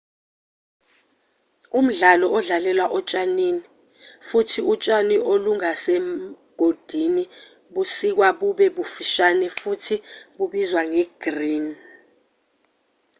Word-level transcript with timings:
umdlalo 1.79 2.25
udlalelwa 2.37 2.85
otshanini 2.97 3.61
futhi 4.27 4.59
utshani 4.73 5.15
olungasemigodini 5.31 7.23
busikwa 7.73 8.27
bube 8.39 8.65
bufishane 8.75 9.47
futhi 9.59 9.95
bubizwa 10.37 10.81
nge-green 10.91 11.65